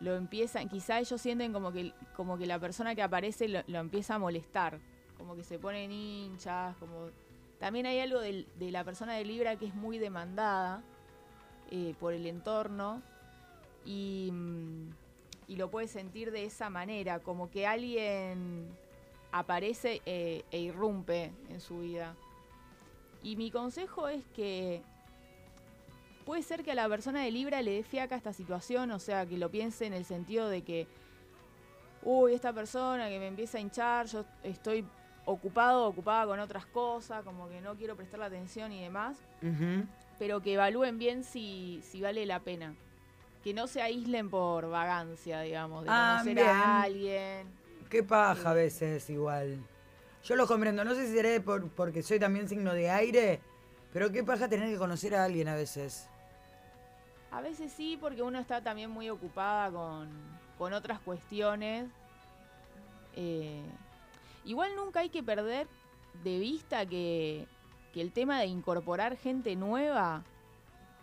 lo 0.00 0.14
empiezan. 0.14 0.68
Quizá 0.68 0.98
ellos 0.98 1.20
sienten 1.20 1.52
como 1.52 1.72
que, 1.72 1.92
como 2.14 2.36
que 2.36 2.46
la 2.46 2.58
persona 2.58 2.94
que 2.94 3.02
aparece 3.02 3.48
lo, 3.48 3.78
empieza 3.78 4.16
a 4.16 4.18
molestar. 4.18 4.78
Como 5.18 5.36
que 5.36 5.44
se 5.44 5.58
ponen 5.58 5.92
hinchas. 5.92 6.76
Como... 6.76 7.10
También 7.58 7.86
hay 7.86 8.00
algo 8.00 8.20
de 8.20 8.46
la 8.58 8.84
persona 8.84 9.14
de 9.14 9.24
Libra 9.24 9.56
que 9.56 9.66
es 9.66 9.74
muy 9.74 9.98
demandada 9.98 10.82
eh, 11.70 11.94
por 11.98 12.12
el 12.12 12.26
entorno. 12.26 13.02
Y. 13.84 14.30
Mm, 14.32 14.90
y 15.48 15.56
lo 15.56 15.70
puedes 15.70 15.90
sentir 15.90 16.32
de 16.32 16.44
esa 16.44 16.70
manera, 16.70 17.20
como 17.20 17.50
que 17.50 17.66
alguien 17.66 18.68
aparece 19.32 20.02
eh, 20.06 20.44
e 20.50 20.60
irrumpe 20.60 21.32
en 21.48 21.60
su 21.60 21.80
vida. 21.80 22.16
Y 23.22 23.36
mi 23.36 23.50
consejo 23.50 24.08
es 24.08 24.24
que 24.34 24.82
puede 26.24 26.42
ser 26.42 26.64
que 26.64 26.72
a 26.72 26.74
la 26.74 26.88
persona 26.88 27.22
de 27.22 27.30
Libra 27.30 27.62
le 27.62 27.72
dé 27.72 27.82
fiaca 27.82 28.16
esta 28.16 28.32
situación, 28.32 28.90
o 28.90 28.98
sea, 28.98 29.26
que 29.26 29.38
lo 29.38 29.50
piense 29.50 29.86
en 29.86 29.92
el 29.92 30.04
sentido 30.04 30.48
de 30.48 30.62
que, 30.62 30.88
uy, 32.02 32.34
esta 32.34 32.52
persona 32.52 33.08
que 33.08 33.18
me 33.18 33.28
empieza 33.28 33.58
a 33.58 33.60
hinchar, 33.60 34.06
yo 34.06 34.24
estoy 34.42 34.84
ocupado, 35.26 35.86
ocupada 35.86 36.26
con 36.26 36.40
otras 36.40 36.64
cosas, 36.64 37.22
como 37.24 37.48
que 37.48 37.60
no 37.60 37.74
quiero 37.74 37.96
prestar 37.96 38.20
la 38.20 38.26
atención 38.26 38.72
y 38.72 38.80
demás, 38.80 39.18
pero 40.18 40.40
que 40.40 40.54
evalúen 40.54 40.98
bien 40.98 41.22
si, 41.22 41.82
si 41.82 42.00
vale 42.00 42.24
la 42.24 42.40
pena 42.40 42.74
que 43.46 43.54
no 43.54 43.68
se 43.68 43.80
aíslen 43.80 44.28
por 44.28 44.68
vagancia, 44.68 45.40
digamos, 45.42 45.84
de 45.84 45.90
ah, 45.92 46.18
conocer 46.18 46.44
a 46.44 46.82
alguien. 46.82 47.46
Qué 47.88 48.02
paja 48.02 48.50
a 48.50 48.54
veces 48.54 49.08
igual. 49.08 49.60
Yo 50.24 50.34
lo 50.34 50.48
comprendo, 50.48 50.82
no 50.82 50.96
sé 50.96 51.06
si 51.06 51.14
seré 51.14 51.40
por, 51.40 51.70
porque 51.70 52.02
soy 52.02 52.18
también 52.18 52.48
signo 52.48 52.72
de 52.72 52.90
aire, 52.90 53.40
pero 53.92 54.10
qué 54.10 54.24
paja 54.24 54.48
tener 54.48 54.68
que 54.68 54.76
conocer 54.76 55.14
a 55.14 55.22
alguien 55.22 55.46
a 55.46 55.54
veces. 55.54 56.08
A 57.30 57.40
veces 57.40 57.72
sí, 57.72 57.96
porque 58.00 58.20
uno 58.20 58.40
está 58.40 58.62
también 58.62 58.90
muy 58.90 59.10
ocupada 59.10 59.70
con, 59.70 60.08
con 60.58 60.72
otras 60.72 60.98
cuestiones. 60.98 61.86
Eh, 63.14 63.62
igual 64.46 64.74
nunca 64.76 65.00
hay 65.00 65.10
que 65.10 65.22
perder 65.22 65.68
de 66.24 66.38
vista 66.38 66.86
que, 66.86 67.46
que 67.92 68.00
el 68.00 68.12
tema 68.12 68.40
de 68.40 68.46
incorporar 68.46 69.16
gente 69.16 69.54
nueva 69.56 70.24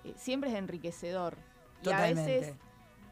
eh, 0.04 0.14
siempre 0.18 0.50
es 0.50 0.56
enriquecedor. 0.56 1.38
Y 1.84 1.92
a 1.92 2.02
veces 2.02 2.56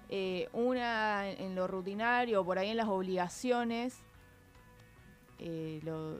eh, 0.09 0.49
una 0.53 1.29
en 1.29 1.55
lo 1.55 1.67
rutinario, 1.67 2.43
por 2.43 2.57
ahí 2.57 2.69
en 2.69 2.77
las 2.77 2.87
obligaciones, 2.87 3.99
lo, 5.83 6.19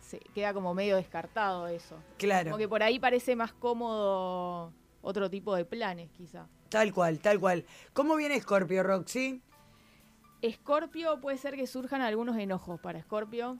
se 0.00 0.18
queda 0.34 0.52
como 0.52 0.74
medio 0.74 0.96
descartado 0.96 1.68
eso. 1.68 1.96
Claro. 2.18 2.50
Como 2.50 2.58
que 2.58 2.68
por 2.68 2.82
ahí 2.82 2.98
parece 2.98 3.36
más 3.36 3.52
cómodo 3.52 4.72
otro 5.00 5.30
tipo 5.30 5.54
de 5.54 5.64
planes, 5.64 6.10
quizá. 6.10 6.46
Tal 6.68 6.92
cual, 6.92 7.18
tal 7.18 7.38
cual. 7.38 7.64
¿Cómo 7.92 8.16
viene 8.16 8.40
Scorpio, 8.40 8.82
Roxy? 8.82 9.42
Scorpio 10.50 11.20
puede 11.20 11.36
ser 11.36 11.56
que 11.56 11.66
surjan 11.66 12.02
algunos 12.02 12.36
enojos 12.36 12.80
para 12.80 13.00
Scorpio, 13.00 13.58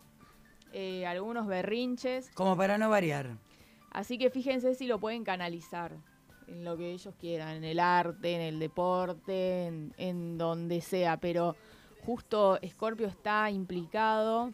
eh, 0.73 1.07
algunos 1.07 1.47
berrinches. 1.47 2.31
Como 2.35 2.57
para 2.57 2.79
no 2.79 2.91
variar. 2.91 3.39
Así 3.91 4.19
que 4.19 4.31
fíjense 4.31 4.75
si 4.75 4.87
lo 4.87 4.99
pueden 4.99 5.25
canalizar 5.25 5.97
en 6.47 6.65
lo 6.65 6.77
que 6.77 6.93
ellos 6.93 7.15
quieran, 7.19 7.57
en 7.57 7.65
el 7.65 7.79
arte, 7.79 8.35
en 8.35 8.41
el 8.41 8.59
deporte, 8.59 9.67
en, 9.97 10.39
donde 10.39 10.81
sea. 10.81 11.19
Pero 11.19 11.57
justo 12.05 12.59
Scorpio 12.67 13.07
está 13.07 13.51
implicado 13.51 14.53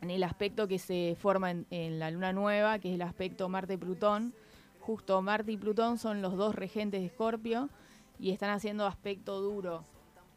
en 0.00 0.10
el 0.10 0.22
aspecto 0.22 0.68
que 0.68 0.78
se 0.78 1.16
forma 1.20 1.50
en, 1.50 1.66
en 1.70 1.98
la 1.98 2.10
luna 2.10 2.32
nueva, 2.32 2.78
que 2.78 2.88
es 2.88 2.94
el 2.94 3.02
aspecto 3.02 3.48
Marte-Plutón 3.48 4.34
Justo 4.82 5.22
Marte 5.22 5.52
y 5.52 5.56
Plutón 5.56 5.96
son 5.96 6.22
los 6.22 6.36
dos 6.36 6.56
regentes 6.56 7.00
de 7.00 7.06
Escorpio 7.06 7.70
y 8.18 8.32
están 8.32 8.50
haciendo 8.50 8.84
aspecto 8.84 9.40
duro. 9.40 9.84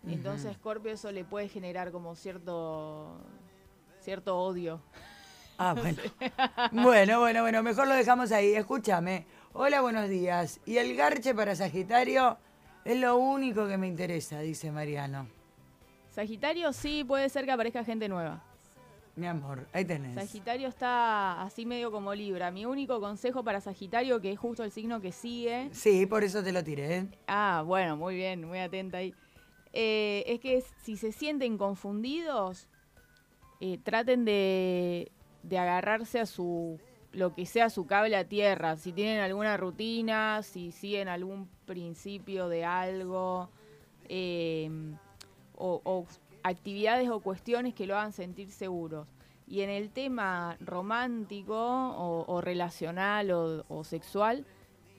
Entonces 0.07 0.51
Escorpio 0.51 0.91
eso 0.91 1.11
le 1.11 1.23
puede 1.25 1.47
generar 1.49 1.91
como 1.91 2.15
cierto 2.15 3.17
cierto 3.99 4.37
odio. 4.37 4.81
Ah, 5.57 5.73
bueno. 5.77 5.97
bueno, 6.71 7.19
bueno, 7.19 7.41
bueno, 7.41 7.63
mejor 7.63 7.87
lo 7.87 7.95
dejamos 7.95 8.31
ahí. 8.31 8.53
Escúchame. 8.53 9.25
Hola, 9.53 9.81
buenos 9.81 10.09
días. 10.09 10.59
Y 10.65 10.77
el 10.77 10.95
garche 10.95 11.33
para 11.33 11.55
Sagitario 11.55 12.37
es 12.83 12.99
lo 12.99 13.17
único 13.17 13.67
que 13.67 13.77
me 13.77 13.87
interesa, 13.87 14.39
dice 14.41 14.71
Mariano. 14.71 15.27
Sagitario 16.09 16.71
sí 16.71 17.03
puede 17.03 17.29
ser 17.29 17.45
que 17.45 17.51
aparezca 17.51 17.83
gente 17.83 18.07
nueva. 18.07 18.43
Mi 19.15 19.27
amor, 19.27 19.65
ahí 19.71 19.85
tenés. 19.85 20.13
Sagitario 20.13 20.67
está 20.67 21.41
así 21.41 21.65
medio 21.65 21.89
como 21.89 22.13
Libra. 22.13 22.51
Mi 22.51 22.65
único 22.65 22.99
consejo 22.99 23.43
para 23.43 23.61
Sagitario, 23.61 24.19
que 24.19 24.33
es 24.33 24.37
justo 24.37 24.63
el 24.63 24.71
signo 24.71 24.99
que 24.99 25.13
sigue. 25.13 25.69
Sí, 25.71 26.05
por 26.05 26.23
eso 26.25 26.43
te 26.43 26.51
lo 26.51 26.63
tiré. 26.63 27.07
Ah, 27.27 27.63
bueno, 27.65 27.95
muy 27.95 28.15
bien, 28.15 28.45
muy 28.45 28.59
atenta 28.59 28.97
ahí. 28.97 29.15
Eh, 29.75 30.23
es 30.25 30.39
que 30.39 30.63
si 30.83 30.97
se 30.97 31.11
sienten 31.11 31.57
confundidos, 31.57 32.67
eh, 33.59 33.77
traten 33.83 34.25
de, 34.25 35.11
de 35.43 35.57
agarrarse 35.57 36.19
a 36.19 36.25
su 36.25 36.79
lo 37.11 37.33
que 37.33 37.45
sea 37.45 37.69
su 37.69 37.85
cable 37.85 38.15
a 38.17 38.27
tierra, 38.27 38.75
si 38.75 38.91
tienen 38.91 39.19
alguna 39.19 39.55
rutina, 39.55 40.43
si 40.43 40.71
siguen 40.71 41.07
algún 41.07 41.47
principio 41.65 42.49
de 42.49 42.65
algo, 42.65 43.49
eh, 44.09 44.69
o, 45.55 45.81
o, 45.85 46.05
actividades 46.43 47.09
o 47.09 47.21
cuestiones 47.21 47.73
que 47.73 47.87
lo 47.87 47.97
hagan 47.97 48.11
sentir 48.11 48.51
seguros. 48.51 49.07
Y 49.47 49.61
en 49.61 49.69
el 49.69 49.91
tema 49.91 50.57
romántico 50.59 51.55
o, 51.55 52.41
relacional 52.41 53.31
o, 53.31 53.83
sexual 53.83 54.45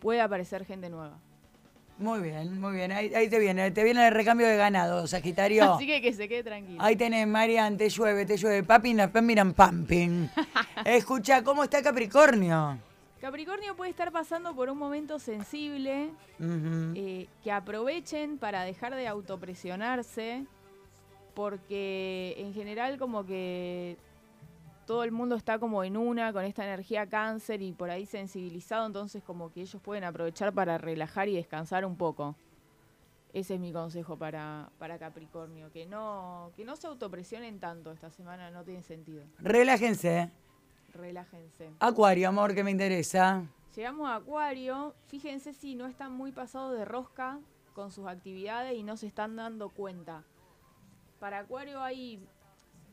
puede 0.01 0.21
aparecer 0.21 0.65
gente 0.65 0.89
nueva. 0.89 1.19
Muy 1.99 2.21
bien, 2.21 2.61
muy 2.61 2.75
bien. 2.75 2.93
Ahí, 2.93 3.29
te 3.29 3.39
viene, 3.39 3.71
te 3.71 3.83
viene 3.83 4.09
el 4.09 4.15
recambio 4.15 4.47
de 4.47 4.57
ganado, 4.57 5.07
Sagitario. 5.07 5.73
Así 5.75 5.87
que 5.87 6.03
que 6.03 6.13
se 6.13 6.29
quede 6.29 6.43
tranquilo. 6.43 6.83
Ahí 6.83 6.95
tenés, 6.97 7.27
Marian, 7.27 7.77
te 7.77 7.89
llueve, 7.89 8.27
te 8.27 8.37
llueve. 8.37 8.63
Papi, 8.63 8.95
miran 9.23 9.55
pumping. 9.55 10.29
Escucha, 10.85 11.43
¿cómo 11.43 11.65
está 11.65 11.83
Capricornio? 11.83 12.79
Capricornio 13.21 13.75
puede 13.77 13.91
estar 13.91 14.13
pasando 14.13 14.55
por 14.55 14.69
un 14.69 14.77
momento 14.77 15.19
sensible, 15.19 16.11
eh, 16.39 17.27
que 17.43 17.51
aprovechen 17.51 18.37
para 18.37 18.63
dejar 18.63 18.95
de 18.95 19.09
autopresionarse, 19.09 20.45
porque 21.35 22.35
en 22.39 22.53
general 22.53 22.99
como 22.99 23.25
que 23.25 23.97
todo 24.87 25.03
el 25.03 25.13
mundo 25.13 25.35
está 25.35 25.59
como 25.59 25.83
en 25.85 25.97
una 25.97 26.33
con 26.33 26.45
esta 26.45 26.65
energía 26.65 27.07
cáncer 27.07 27.61
y 27.61 27.73
por 27.73 27.91
ahí 27.91 28.07
sensibilizado, 28.07 28.87
entonces 28.87 29.23
como 29.23 29.53
que 29.53 29.63
ellos 29.63 29.83
pueden 29.83 30.05
aprovechar 30.05 30.53
para 30.53 30.79
relajar 30.79 31.29
y 31.29 31.35
descansar 31.35 31.85
un 31.85 31.97
poco. 31.97 32.37
Ese 33.33 33.55
es 33.55 33.61
mi 33.61 33.73
consejo 33.73 34.17
para, 34.17 34.71
para 34.79 34.99
Capricornio, 34.99 35.71
que 35.73 35.85
no, 35.85 36.53
que 36.57 36.65
no 36.65 36.77
se 36.77 36.87
autopresionen 36.87 37.59
tanto 37.59 37.93
esta 37.93 38.11
semana, 38.11 38.51
no 38.51 38.65
tiene 38.65 38.83
sentido. 38.83 39.25
Relájense. 39.39 40.31
Relájense. 40.95 41.71
Acuario, 41.81 42.29
amor, 42.29 42.55
que 42.55 42.65
me 42.65 42.71
interesa. 42.71 43.45
Llegamos 43.75 44.09
a 44.09 44.15
Acuario, 44.15 44.95
fíjense 45.09 45.53
si 45.53 45.75
no 45.75 45.87
están 45.87 46.13
muy 46.13 46.33
pasados 46.33 46.79
de 46.79 46.87
rosca 46.87 47.41
con 47.75 47.91
sus 47.91 48.07
actividades 48.07 48.75
y 48.79 48.83
no 48.83 48.97
se 48.97 49.07
están 49.07 49.37
dando 49.37 49.69
cuenta 49.69 50.25
para 51.19 51.41
Acuario 51.41 51.83
hay 51.83 52.21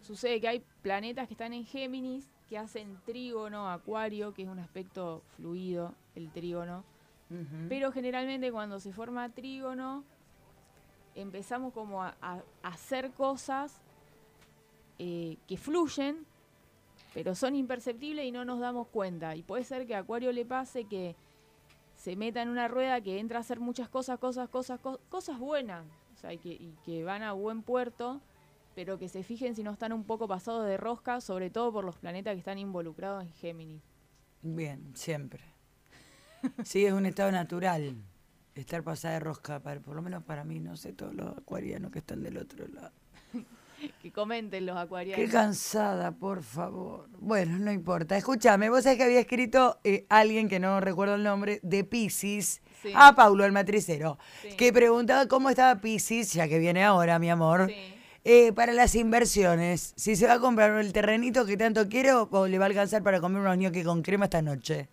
sucede 0.04 0.40
que 0.40 0.48
hay 0.48 0.64
planetas 0.82 1.28
que 1.28 1.34
están 1.34 1.54
en 1.54 1.66
Géminis 1.66 2.30
que 2.50 2.58
hacen 2.58 2.98
trígono 3.06 3.70
Acuario, 3.70 4.34
que 4.34 4.44
es 4.44 4.50
un 4.50 4.60
aspecto 4.60 5.24
fluido, 5.36 5.96
el 6.16 6.30
trígono. 6.32 6.84
Pero 7.68 7.92
generalmente 7.92 8.52
cuando 8.52 8.80
se 8.80 8.94
forma 8.94 9.28
trígono, 9.30 10.04
empezamos 11.16 11.74
como 11.74 12.04
a, 12.04 12.16
hacer 12.62 13.10
cosas 13.10 13.82
eh, 15.00 15.38
que 15.48 15.58
fluyen, 15.58 16.28
pero 17.12 17.34
son 17.34 17.56
imperceptibles 17.56 18.26
y 18.26 18.32
no 18.32 18.46
nos 18.46 18.60
damos 18.60 18.88
cuenta. 18.88 19.36
Y 19.36 19.42
puede 19.42 19.64
ser 19.64 19.88
que 19.88 19.96
a 19.96 20.00
Acuario 20.00 20.32
le 20.32 20.46
pase 20.46 20.84
que 20.84 21.16
se 21.96 22.16
meta 22.16 22.42
en 22.42 22.50
una 22.50 22.68
rueda 22.68 23.02
que 23.02 23.20
entra 23.20 23.40
a 23.40 23.42
hacer 23.42 23.60
muchas 23.60 23.90
cosas, 23.90 24.20
cosas, 24.20 24.50
cosas, 24.50 24.80
cosas 25.10 25.40
buenas, 25.40 25.86
y 26.30 26.74
que, 26.86 27.04
van 27.04 27.22
a 27.22 27.34
buen 27.34 27.64
puerto, 27.64 28.22
pero 28.76 28.98
que 28.98 29.10
se 29.10 29.24
fijen 29.24 29.56
si 29.56 29.64
no 29.64 29.72
están 29.72 29.94
un 29.94 30.04
poco 30.04 30.28
pasados 30.28 30.66
de 30.66 30.78
rosca, 30.78 31.22
sobre 31.22 31.50
todo 31.50 31.72
por 31.72 31.86
los 31.86 31.98
planetas 31.98 32.34
que 32.34 32.40
están 32.40 32.60
involucrados 32.60 33.24
en 33.24 33.32
Géminis. 33.34 33.82
Bien, 34.42 34.92
siempre. 34.96 35.44
Sí, 36.66 36.86
es 36.86 36.92
un 36.92 37.06
estado 37.06 37.32
natural 37.32 37.96
estar 38.56 38.84
pasada 38.84 39.16
de 39.16 39.20
rosca, 39.22 39.60
por 39.60 39.96
lo 39.96 40.02
menos 40.02 40.24
para 40.24 40.44
mí, 40.44 40.60
no 40.60 40.76
sé, 40.76 40.94
todos 40.94 41.14
los 41.14 41.38
acuarianos 41.38 41.92
que 41.92 42.00
están 42.00 42.22
del 42.22 42.38
otro 42.38 42.68
lado. 42.68 42.92
que 44.02 44.12
comenten 44.12 44.66
los 44.66 44.78
acuarianos. 44.78 45.24
Qué 45.24 45.32
cansada, 45.32 46.12
por 46.12 46.44
favor. 46.44 47.10
Bueno, 47.20 47.58
no 47.60 47.72
importa. 47.72 48.18
Escúchame, 48.18 48.70
vos 48.70 48.84
sabés 48.84 48.98
que 48.98 49.04
había 49.06 49.20
escrito 49.20 49.80
eh, 49.84 50.06
alguien 50.10 50.48
que 50.48 50.60
no 50.60 50.80
recuerdo 50.80 51.16
el 51.16 51.24
nombre, 51.24 51.60
de 51.64 51.84
Pisces, 51.84 52.62
a 52.94 53.16
Paulo, 53.16 53.46
el 53.46 53.52
matricero, 53.52 54.18
que 54.58 54.74
preguntaba 54.74 55.28
cómo 55.28 55.50
estaba 55.50 55.80
Pisces, 55.82 56.34
ya 56.34 56.48
que 56.48 56.60
viene 56.60 56.84
ahora, 56.84 57.18
mi 57.20 57.30
amor. 57.30 57.72
Eh, 58.26 58.54
para 58.54 58.72
las 58.72 58.96
inversiones, 58.96 59.94
si 59.98 60.16
se 60.16 60.28
va 60.28 60.34
a 60.34 60.40
comprar 60.40 60.80
el 60.80 60.94
terrenito 60.94 61.46
que 61.46 61.58
tanto 61.58 61.90
quiero 61.90 62.30
o 62.32 62.48
le 62.48 62.58
va 62.58 62.66
a 62.66 62.68
alcanzar 62.70 63.04
para 63.04 63.20
comer 63.20 63.42
unos 63.42 63.58
ñoques 63.58 63.84
con 63.86 64.02
crema 64.02 64.26
esta 64.26 64.42
noche. 64.42 64.88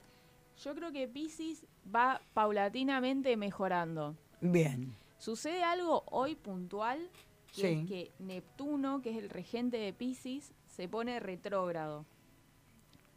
Yo 0.65 0.75
creo 0.75 0.91
que 0.91 1.07
Pisces 1.07 1.65
va 1.95 2.21
paulatinamente 2.35 3.37
mejorando. 3.37 4.17
Bien. 4.41 4.97
Sucede 5.19 5.63
algo 5.63 6.03
hoy 6.07 6.35
puntual 6.35 7.09
que 7.55 7.73
es 7.73 7.89
que 7.89 8.11
Neptuno, 8.19 9.03
que 9.03 9.11
es 9.11 9.17
el 9.17 9.29
regente 9.29 9.77
de 9.77 9.93
Pisces, 9.93 10.53
se 10.67 10.89
pone 10.89 11.21
retrógrado. 11.21 12.07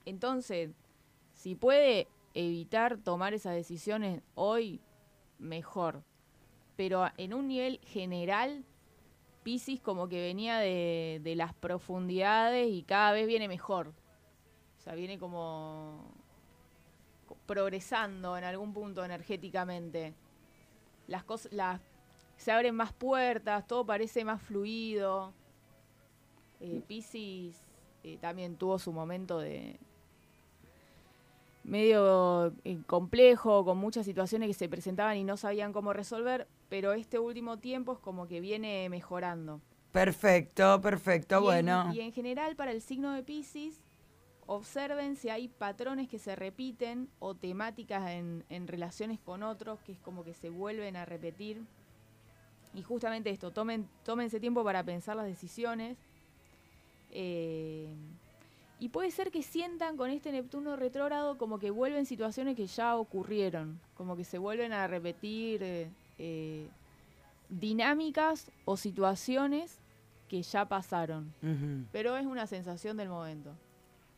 Entonces, 0.05 0.71
si 1.33 1.55
puede 1.55 2.07
evitar 2.33 2.97
tomar 2.97 3.33
esas 3.33 3.55
decisiones 3.55 4.21
hoy, 4.35 4.79
mejor. 5.39 6.03
Pero 6.75 7.05
en 7.17 7.33
un 7.33 7.47
nivel 7.47 7.79
general, 7.83 8.65
Pisces 9.43 9.79
como 9.81 10.07
que 10.07 10.21
venía 10.21 10.57
de, 10.57 11.19
de 11.23 11.35
las 11.35 11.53
profundidades 11.53 12.69
y 12.69 12.83
cada 12.83 13.11
vez 13.11 13.27
viene 13.27 13.47
mejor. 13.47 13.93
O 14.77 14.81
sea, 14.81 14.95
viene 14.95 15.19
como 15.19 16.11
progresando 17.45 18.37
en 18.37 18.43
algún 18.43 18.73
punto 18.73 19.03
energéticamente. 19.03 20.13
Las 21.07 21.23
cosas, 21.23 21.51
las 21.51 21.81
se 22.37 22.51
abren 22.51 22.75
más 22.75 22.93
puertas, 22.93 23.65
todo 23.67 23.85
parece 23.85 24.25
más 24.25 24.41
fluido. 24.41 25.33
Eh, 26.59 26.81
Pisces 26.87 27.63
eh, 28.03 28.17
también 28.19 28.57
tuvo 28.57 28.79
su 28.79 28.91
momento 28.91 29.39
de 29.39 29.79
medio 31.63 32.53
eh, 32.63 32.79
complejo, 32.85 33.63
con 33.65 33.77
muchas 33.77 34.05
situaciones 34.05 34.47
que 34.47 34.53
se 34.53 34.69
presentaban 34.69 35.17
y 35.17 35.23
no 35.23 35.37
sabían 35.37 35.73
cómo 35.73 35.93
resolver, 35.93 36.47
pero 36.69 36.93
este 36.93 37.19
último 37.19 37.57
tiempo 37.57 37.93
es 37.93 37.99
como 37.99 38.27
que 38.27 38.41
viene 38.41 38.89
mejorando. 38.89 39.61
Perfecto, 39.91 40.81
perfecto, 40.81 41.41
bueno. 41.41 41.91
y 41.93 42.01
en 42.01 42.11
general 42.11 42.55
para 42.55 42.71
el 42.71 42.81
signo 42.81 43.13
de 43.13 43.23
Pisces, 43.23 43.81
observen 44.45 45.15
si 45.15 45.29
hay 45.29 45.47
patrones 45.47 46.09
que 46.09 46.19
se 46.19 46.35
repiten 46.35 47.09
o 47.19 47.35
temáticas 47.35 48.09
en, 48.09 48.43
en 48.49 48.67
relaciones 48.67 49.19
con 49.19 49.43
otros 49.43 49.79
que 49.81 49.93
es 49.93 49.99
como 49.99 50.23
que 50.23 50.33
se 50.33 50.49
vuelven 50.49 50.95
a 50.95 51.05
repetir. 51.05 51.61
Y 52.73 52.81
justamente 52.81 53.29
esto, 53.29 53.51
tomen, 53.51 53.87
tómense 54.03 54.39
tiempo 54.39 54.63
para 54.63 54.83
pensar 54.83 55.15
las 55.15 55.27
decisiones. 55.27 55.97
Eh, 57.11 57.87
y 58.83 58.89
puede 58.89 59.11
ser 59.11 59.31
que 59.31 59.43
sientan 59.43 59.95
con 59.95 60.09
este 60.09 60.29
Neptuno 60.33 60.75
retrógrado 60.75 61.37
como 61.37 61.57
que 61.57 61.71
vuelven 61.71 62.05
situaciones 62.05 62.57
que 62.57 62.67
ya 62.67 62.97
ocurrieron, 62.97 63.79
como 63.93 64.17
que 64.17 64.25
se 64.25 64.37
vuelven 64.37 64.73
a 64.73 64.87
repetir 64.87 65.63
eh, 65.63 65.89
eh, 66.19 66.67
dinámicas 67.47 68.51
o 68.65 68.75
situaciones 68.75 69.79
que 70.27 70.41
ya 70.41 70.67
pasaron. 70.67 71.33
Pero 71.93 72.17
es 72.17 72.25
una 72.25 72.45
sensación 72.45 72.97
del 72.97 73.07
momento. 73.07 73.55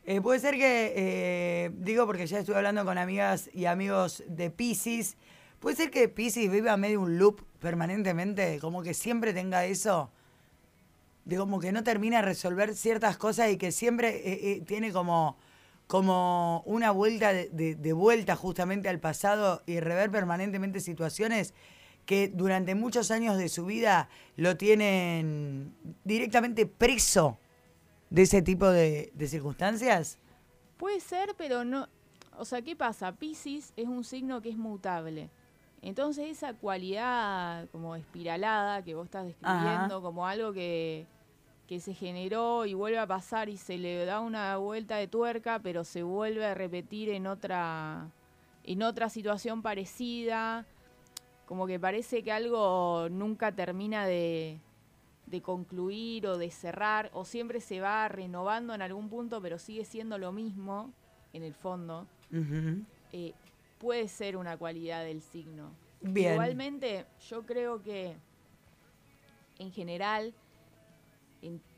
Eh, 0.04 0.20
puede 0.20 0.40
ser 0.40 0.56
que, 0.56 1.72
digo 1.78 2.04
porque 2.04 2.26
ya 2.26 2.40
estuve 2.40 2.56
hablando 2.56 2.84
con 2.84 2.98
amigas 2.98 3.48
y 3.54 3.66
amigos 3.66 4.24
de 4.26 4.50
Pisces, 4.50 5.16
puede 5.60 5.76
ser 5.76 5.92
que 5.92 6.08
Pisces 6.08 6.50
viva 6.50 6.76
medio 6.76 7.02
un 7.02 7.18
loop 7.18 7.40
permanentemente, 7.60 8.58
como 8.58 8.82
que 8.82 8.94
siempre 8.94 9.32
tenga 9.32 9.64
eso 9.64 10.10
de 11.26 11.36
como 11.36 11.58
que 11.58 11.72
no 11.72 11.82
termina 11.82 12.18
de 12.18 12.22
resolver 12.22 12.74
ciertas 12.74 13.18
cosas 13.18 13.50
y 13.50 13.58
que 13.58 13.72
siempre 13.72 14.16
eh, 14.16 14.52
eh, 14.52 14.60
tiene 14.64 14.92
como, 14.92 15.36
como 15.88 16.62
una 16.66 16.92
vuelta 16.92 17.32
de, 17.32 17.92
vuelta 17.92 18.36
justamente 18.36 18.88
al 18.88 19.00
pasado 19.00 19.62
y 19.66 19.80
rever 19.80 20.10
permanentemente 20.10 20.80
situaciones 20.80 21.52
que 22.06 22.28
durante 22.28 22.76
muchos 22.76 23.10
años 23.10 23.36
de 23.36 23.48
su 23.48 23.66
vida 23.66 24.08
lo 24.36 24.56
tienen 24.56 25.74
directamente 26.04 26.64
preso 26.64 27.38
de 28.08 28.22
ese 28.22 28.40
tipo 28.40 28.68
de, 28.68 29.10
de 29.12 29.26
circunstancias? 29.26 30.18
Puede 30.76 31.00
ser, 31.00 31.34
pero 31.36 31.64
no. 31.64 31.88
O 32.38 32.44
sea, 32.44 32.62
¿qué 32.62 32.76
pasa? 32.76 33.10
Pisces 33.10 33.72
es 33.76 33.88
un 33.88 34.04
signo 34.04 34.40
que 34.40 34.50
es 34.50 34.56
mutable. 34.56 35.28
Entonces 35.82 36.28
esa 36.28 36.54
cualidad 36.54 37.68
como 37.70 37.96
espiralada 37.96 38.82
que 38.82 38.94
vos 38.94 39.06
estás 39.06 39.26
describiendo, 39.26 40.00
como 40.02 40.26
algo 40.26 40.52
que, 40.52 41.06
que 41.66 41.80
se 41.80 41.94
generó 41.94 42.64
y 42.64 42.74
vuelve 42.74 42.98
a 42.98 43.06
pasar 43.06 43.48
y 43.48 43.56
se 43.56 43.76
le 43.76 44.04
da 44.04 44.20
una 44.20 44.56
vuelta 44.56 44.96
de 44.96 45.08
tuerca, 45.08 45.58
pero 45.58 45.84
se 45.84 46.02
vuelve 46.02 46.46
a 46.46 46.54
repetir 46.54 47.08
en 47.10 47.26
otra, 47.26 48.10
en 48.64 48.82
otra 48.82 49.08
situación 49.08 49.62
parecida. 49.62 50.64
Como 51.46 51.66
que 51.66 51.78
parece 51.78 52.22
que 52.22 52.32
algo 52.32 53.08
nunca 53.10 53.52
termina 53.52 54.06
de, 54.06 54.58
de 55.26 55.42
concluir 55.42 56.26
o 56.26 56.38
de 56.38 56.50
cerrar, 56.50 57.10
o 57.12 57.24
siempre 57.24 57.60
se 57.60 57.80
va 57.80 58.08
renovando 58.08 58.74
en 58.74 58.82
algún 58.82 59.08
punto, 59.08 59.40
pero 59.40 59.58
sigue 59.58 59.84
siendo 59.84 60.18
lo 60.18 60.32
mismo 60.32 60.92
en 61.32 61.42
el 61.42 61.54
fondo. 61.54 62.06
Eh, 63.12 63.34
puede 63.78 64.08
ser 64.08 64.36
una 64.36 64.56
cualidad 64.56 65.04
del 65.04 65.20
signo. 65.20 65.70
Igualmente, 66.02 67.06
yo 67.28 67.44
creo 67.44 67.82
que 67.82 68.16
en 69.58 69.72
general 69.72 70.34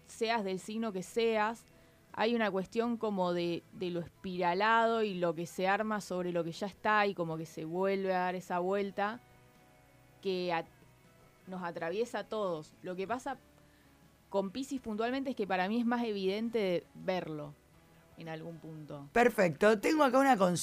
seas 0.06 0.44
del 0.44 0.58
signo 0.58 0.92
que 0.92 1.02
seas, 1.02 1.64
hay 2.12 2.34
una 2.34 2.50
cuestión 2.50 2.96
como 2.96 3.32
de, 3.32 3.62
lo 3.78 4.00
espiralado 4.00 5.04
y 5.04 5.14
lo 5.14 5.34
que 5.34 5.46
se 5.46 5.68
arma 5.68 6.00
sobre 6.00 6.32
lo 6.32 6.42
que 6.42 6.50
ya 6.50 6.66
está 6.66 7.06
y 7.06 7.14
como 7.14 7.36
que 7.36 7.46
se 7.46 7.64
vuelve 7.64 8.12
a 8.12 8.20
dar 8.20 8.34
esa 8.34 8.58
vuelta 8.58 9.20
que 10.20 10.52
nos 11.46 11.62
atraviesa 11.62 12.20
a 12.20 12.24
todos. 12.24 12.72
Lo 12.82 12.96
que 12.96 13.06
pasa 13.06 13.38
con 14.30 14.50
Pisces 14.50 14.80
puntualmente 14.80 15.30
es 15.30 15.36
que 15.36 15.46
para 15.46 15.68
mí 15.68 15.78
es 15.78 15.86
más 15.86 16.04
evidente 16.04 16.84
verlo 16.94 17.54
en 18.16 18.28
algún 18.28 18.58
punto. 18.58 19.08
Perfecto. 19.12 19.78
Tengo 19.78 20.02
acá 20.02 20.18
una 20.18 20.36
consulta. 20.36 20.58